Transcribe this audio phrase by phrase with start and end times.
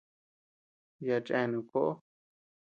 [1.05, 1.91] Yaʼa chenu koʼo.